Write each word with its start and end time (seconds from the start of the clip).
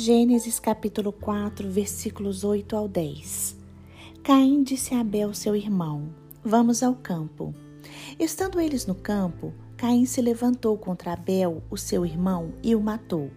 Gênesis 0.00 0.60
capítulo 0.60 1.10
4, 1.10 1.68
versículos 1.68 2.44
8 2.44 2.76
ao 2.76 2.86
10. 2.86 3.56
Caim 4.22 4.62
disse 4.62 4.94
a 4.94 5.00
Abel, 5.00 5.34
seu 5.34 5.56
irmão: 5.56 6.14
Vamos 6.44 6.84
ao 6.84 6.94
campo. 6.94 7.52
Estando 8.16 8.60
eles 8.60 8.86
no 8.86 8.94
campo, 8.94 9.52
Caim 9.76 10.06
se 10.06 10.22
levantou 10.22 10.78
contra 10.78 11.14
Abel, 11.14 11.64
o 11.68 11.76
seu 11.76 12.06
irmão, 12.06 12.54
e 12.62 12.76
o 12.76 12.80
matou. 12.80 13.28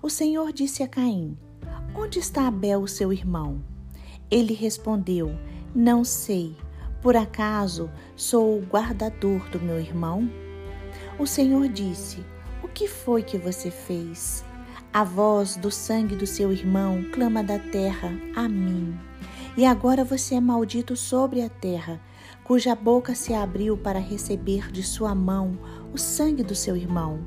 O 0.00 0.08
Senhor 0.08 0.52
disse 0.52 0.84
a 0.84 0.86
Caim: 0.86 1.36
Onde 1.92 2.20
está 2.20 2.46
Abel, 2.46 2.80
o 2.80 2.86
seu 2.86 3.12
irmão? 3.12 3.60
Ele 4.30 4.54
respondeu: 4.54 5.36
Não 5.74 6.04
sei. 6.04 6.54
Por 7.02 7.16
acaso 7.16 7.90
sou 8.14 8.56
o 8.56 8.64
guardador 8.64 9.50
do 9.50 9.58
meu 9.58 9.80
irmão? 9.80 10.30
O 11.18 11.26
Senhor 11.26 11.66
disse: 11.66 12.24
O 12.62 12.68
que 12.68 12.86
foi 12.86 13.24
que 13.24 13.36
você 13.36 13.68
fez? 13.68 14.46
A 14.92 15.04
voz 15.04 15.56
do 15.56 15.70
sangue 15.70 16.16
do 16.16 16.26
seu 16.26 16.50
irmão 16.50 17.04
clama 17.12 17.42
da 17.44 17.58
terra 17.58 18.10
a 18.34 18.48
mim. 18.48 18.98
E 19.56 19.66
agora 19.66 20.02
você 20.02 20.36
é 20.36 20.40
maldito 20.40 20.96
sobre 20.96 21.42
a 21.42 21.48
terra, 21.48 22.00
cuja 22.42 22.74
boca 22.74 23.14
se 23.14 23.34
abriu 23.34 23.76
para 23.76 23.98
receber 23.98 24.72
de 24.72 24.82
sua 24.82 25.14
mão 25.14 25.58
o 25.92 25.98
sangue 25.98 26.42
do 26.42 26.54
seu 26.54 26.74
irmão. 26.74 27.20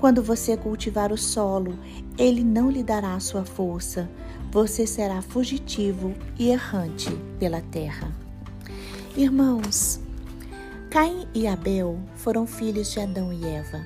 Quando 0.00 0.22
você 0.22 0.56
cultivar 0.56 1.12
o 1.12 1.16
solo, 1.16 1.78
ele 2.18 2.42
não 2.42 2.70
lhe 2.70 2.82
dará 2.82 3.14
a 3.14 3.20
sua 3.20 3.44
força. 3.44 4.10
Você 4.50 4.86
será 4.86 5.22
fugitivo 5.22 6.14
e 6.38 6.50
errante 6.50 7.10
pela 7.38 7.60
terra. 7.60 8.12
Irmãos, 9.16 10.00
Caim 10.90 11.28
e 11.34 11.46
Abel 11.46 11.98
foram 12.16 12.46
filhos 12.46 12.90
de 12.90 13.00
Adão 13.00 13.32
e 13.32 13.44
Eva. 13.44 13.84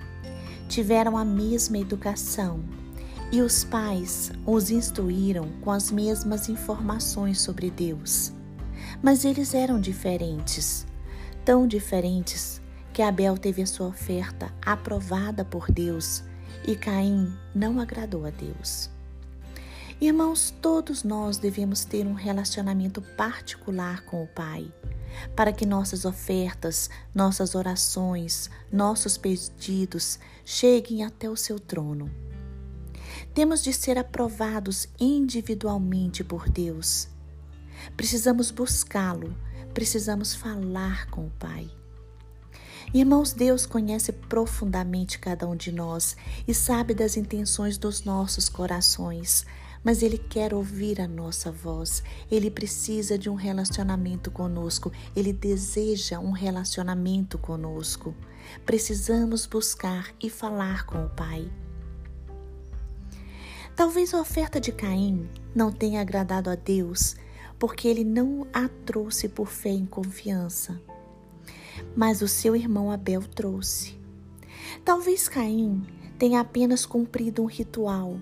Tiveram 0.69 1.17
a 1.17 1.25
mesma 1.25 1.79
educação, 1.79 2.61
e 3.33 3.41
os 3.41 3.65
pais 3.65 4.31
os 4.47 4.71
instruíram 4.71 5.49
com 5.63 5.71
as 5.71 5.91
mesmas 5.91 6.51
informações 6.51 7.41
sobre 7.41 7.71
Deus. 7.71 8.31
Mas 9.03 9.25
eles 9.25 9.55
eram 9.55 9.81
diferentes, 9.81 10.87
tão 11.43 11.67
diferentes 11.67 12.61
que 12.93 13.01
Abel 13.01 13.39
teve 13.39 13.63
a 13.63 13.67
sua 13.67 13.87
oferta 13.87 14.53
aprovada 14.65 15.47
por 15.47 15.73
Deus 15.73 16.23
e 16.67 16.77
Caim 16.77 17.33
não 17.55 17.81
agradou 17.81 18.27
a 18.27 18.31
Deus. 18.31 18.91
Irmãos, 19.99 20.53
todos 20.61 21.03
nós 21.03 21.39
devemos 21.39 21.87
ter 21.87 22.07
um 22.07 22.13
relacionamento 22.13 23.01
particular 23.01 24.05
com 24.05 24.23
o 24.23 24.27
Pai, 24.27 24.71
para 25.35 25.53
que 25.53 25.65
nossas 25.65 26.05
ofertas, 26.05 26.91
nossas 27.15 27.55
orações, 27.55 28.51
nossos 28.71 29.17
pedidos 29.17 30.19
cheguem 30.45 31.05
até 31.05 31.31
o 31.31 31.37
seu 31.37 31.59
trono. 31.59 32.11
Temos 33.35 33.63
de 33.63 33.73
ser 33.73 33.97
aprovados 33.97 34.89
individualmente 35.01 36.23
por 36.23 36.51
Deus. 36.51 37.09
Precisamos 37.97 38.51
buscá-lo, 38.51 39.35
precisamos 39.73 40.35
falar 40.35 41.07
com 41.07 41.27
o 41.27 41.31
Pai. 41.31 41.71
Irmãos, 42.93 43.33
Deus 43.33 43.65
conhece 43.65 44.13
profundamente 44.13 45.19
cada 45.19 45.49
um 45.49 45.57
de 45.57 45.73
nós 45.73 46.15
e 46.47 46.53
sabe 46.53 46.93
das 46.93 47.17
intenções 47.17 47.79
dos 47.79 48.05
nossos 48.05 48.51
corações, 48.51 49.47
mas 49.83 50.03
Ele 50.03 50.19
quer 50.19 50.53
ouvir 50.53 51.01
a 51.01 51.09
nossa 51.09 51.51
voz. 51.51 52.03
Ele 52.31 52.51
precisa 52.51 53.17
de 53.17 53.31
um 53.31 53.35
relacionamento 53.35 54.31
conosco, 54.31 54.93
Ele 55.17 55.33
deseja 55.33 56.19
um 56.19 56.33
relacionamento 56.33 57.39
conosco. 57.39 58.15
Precisamos 58.67 59.47
buscar 59.47 60.13
e 60.23 60.29
falar 60.29 60.85
com 60.85 61.07
o 61.07 61.09
Pai. 61.09 61.51
Talvez 63.75 64.13
a 64.13 64.21
oferta 64.21 64.61
de 64.61 64.71
Caim 64.71 65.29
não 65.55 65.73
tenha 65.73 66.01
agradado 66.01 66.51
a 66.51 66.55
Deus, 66.55 67.17
porque 67.59 67.89
ele 67.89 68.05
não 68.05 68.47
a 68.53 68.69
trouxe 68.69 69.29
por 69.29 69.49
fé 69.49 69.73
e 69.73 69.87
confiança. 69.87 70.81
Mas 71.97 72.21
o 72.21 72.29
seu 72.29 72.55
irmão 72.55 72.91
Abel 72.91 73.23
trouxe. 73.23 73.99
Talvez 74.85 75.29
Caim 75.29 75.87
tenha 76.19 76.41
apenas 76.41 76.85
cumprido 76.85 77.43
um 77.43 77.47
ritual. 77.47 78.21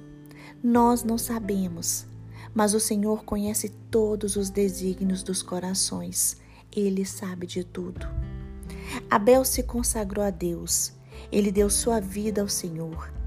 Nós 0.63 1.03
não 1.03 1.19
sabemos, 1.19 2.07
mas 2.55 2.73
o 2.73 2.81
Senhor 2.81 3.25
conhece 3.25 3.71
todos 3.91 4.37
os 4.37 4.51
desígnios 4.51 5.23
dos 5.23 5.43
corações. 5.43 6.37
Ele 6.75 7.05
sabe 7.05 7.47
de 7.47 7.65
tudo. 7.65 8.07
Abel 9.11 9.45
se 9.45 9.65
consagrou 9.65 10.25
a 10.25 10.31
Deus. 10.31 10.93
Ele 11.33 11.51
deu 11.51 11.69
sua 11.69 12.01
vida 12.01 12.41
ao 12.41 12.49
Senhor. 12.49 13.20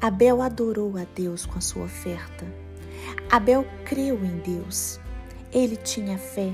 Abel 0.00 0.42
adorou 0.42 0.96
a 0.96 1.04
Deus 1.14 1.46
com 1.46 1.58
a 1.58 1.60
sua 1.60 1.84
oferta. 1.84 2.44
Abel 3.30 3.66
creu 3.84 4.22
em 4.24 4.38
Deus. 4.38 5.00
Ele 5.52 5.76
tinha 5.76 6.18
fé. 6.18 6.52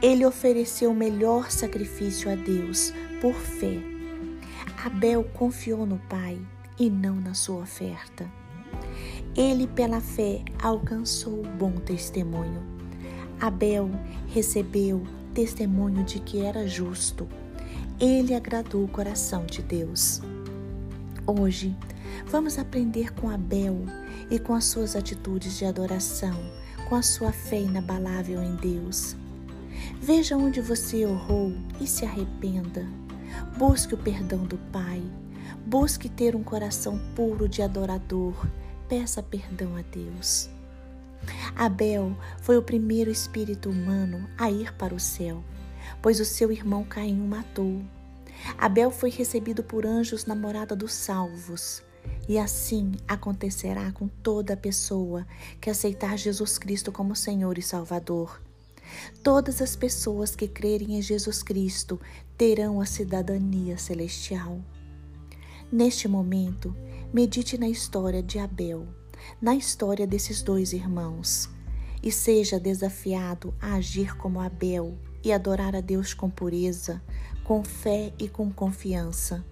Ele 0.00 0.24
ofereceu 0.24 0.90
o 0.90 0.94
melhor 0.94 1.50
sacrifício 1.50 2.30
a 2.30 2.34
Deus 2.34 2.92
por 3.20 3.34
fé. 3.34 3.78
Abel 4.84 5.24
confiou 5.32 5.86
no 5.86 5.98
Pai 6.08 6.40
e 6.78 6.90
não 6.90 7.14
na 7.14 7.34
sua 7.34 7.62
oferta. 7.62 8.28
Ele, 9.36 9.66
pela 9.66 10.00
fé, 10.00 10.42
alcançou 10.60 11.40
o 11.40 11.48
bom 11.48 11.72
testemunho. 11.72 12.62
Abel 13.40 13.90
recebeu 14.28 15.02
testemunho 15.32 16.04
de 16.04 16.20
que 16.20 16.44
era 16.44 16.66
justo. 16.66 17.28
Ele 17.98 18.34
agradou 18.34 18.84
o 18.84 18.88
coração 18.88 19.46
de 19.46 19.62
Deus. 19.62 20.20
Hoje, 21.26 21.74
vamos 22.26 22.58
aprender 22.58 23.12
com 23.14 23.28
Abel 23.28 23.84
e 24.30 24.38
com 24.38 24.54
as 24.54 24.64
suas 24.64 24.96
atitudes 24.96 25.58
de 25.58 25.64
adoração, 25.64 26.36
com 26.88 26.94
a 26.94 27.02
sua 27.02 27.32
fé 27.32 27.60
inabalável 27.60 28.42
em 28.42 28.56
Deus. 28.56 29.16
Veja 30.00 30.36
onde 30.36 30.60
você 30.60 30.98
errou 30.98 31.52
e 31.80 31.86
se 31.86 32.04
arrependa. 32.04 32.86
Busque 33.56 33.94
o 33.94 33.98
perdão 33.98 34.44
do 34.44 34.58
Pai. 34.72 35.02
Busque 35.66 36.08
ter 36.08 36.34
um 36.34 36.42
coração 36.42 36.98
puro 37.14 37.48
de 37.48 37.62
adorador. 37.62 38.34
Peça 38.88 39.22
perdão 39.22 39.76
a 39.76 39.82
Deus. 39.82 40.50
Abel 41.54 42.16
foi 42.40 42.56
o 42.56 42.62
primeiro 42.62 43.10
espírito 43.10 43.70
humano 43.70 44.28
a 44.36 44.50
ir 44.50 44.74
para 44.74 44.94
o 44.94 45.00
céu, 45.00 45.42
pois 46.00 46.18
o 46.20 46.24
seu 46.24 46.50
irmão 46.50 46.84
Caim 46.84 47.20
o 47.20 47.28
matou. 47.28 47.82
Abel 48.58 48.90
foi 48.90 49.10
recebido 49.10 49.62
por 49.62 49.86
anjos 49.86 50.26
na 50.26 50.34
morada 50.34 50.74
dos 50.74 50.92
salvos. 50.92 51.82
E 52.28 52.38
assim 52.38 52.92
acontecerá 53.06 53.90
com 53.92 54.08
toda 54.08 54.56
pessoa 54.56 55.26
que 55.60 55.68
aceitar 55.68 56.16
Jesus 56.16 56.58
Cristo 56.58 56.92
como 56.92 57.16
Senhor 57.16 57.58
e 57.58 57.62
Salvador. 57.62 58.40
Todas 59.22 59.60
as 59.62 59.74
pessoas 59.74 60.36
que 60.36 60.46
crerem 60.46 60.96
em 60.96 61.02
Jesus 61.02 61.42
Cristo 61.42 62.00
terão 62.36 62.80
a 62.80 62.86
cidadania 62.86 63.78
celestial. 63.78 64.60
Neste 65.70 66.06
momento, 66.06 66.76
medite 67.12 67.56
na 67.56 67.68
história 67.68 68.22
de 68.22 68.38
Abel, 68.38 68.86
na 69.40 69.54
história 69.54 70.06
desses 70.06 70.42
dois 70.42 70.72
irmãos, 70.72 71.48
e 72.02 72.10
seja 72.10 72.58
desafiado 72.58 73.54
a 73.60 73.74
agir 73.74 74.16
como 74.16 74.40
Abel 74.40 74.98
e 75.24 75.32
adorar 75.32 75.74
a 75.74 75.80
Deus 75.80 76.12
com 76.12 76.28
pureza, 76.28 77.00
com 77.44 77.62
fé 77.62 78.12
e 78.18 78.28
com 78.28 78.50
confiança. 78.50 79.44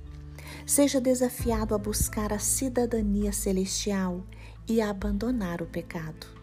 Seja 0.66 1.00
desafiado 1.00 1.74
a 1.74 1.78
buscar 1.78 2.32
a 2.32 2.38
cidadania 2.38 3.32
celestial 3.32 4.24
e 4.66 4.80
a 4.80 4.90
abandonar 4.90 5.62
o 5.62 5.66
pecado. 5.66 6.39